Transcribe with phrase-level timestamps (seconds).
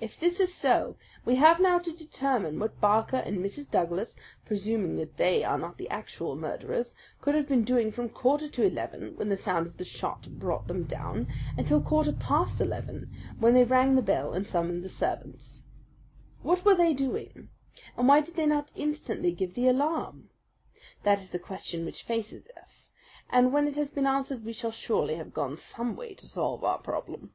[0.00, 3.70] "If this is so, we have now to determine what Barker and Mrs.
[3.70, 8.48] Douglas, presuming that they are not the actual murderers, could have been doing from quarter
[8.48, 13.14] to eleven, when the sound of the shot brought them down, until quarter past eleven,
[13.38, 15.62] when they rang the bell and summoned the servants.
[16.42, 17.48] What were they doing,
[17.96, 20.28] and why did they not instantly give the alarm?
[21.04, 22.90] That is the question which faces us,
[23.30, 26.64] and when it has been answered we shall surely have gone some way to solve
[26.64, 27.32] our problem."